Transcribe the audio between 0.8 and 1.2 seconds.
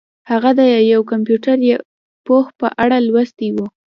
یو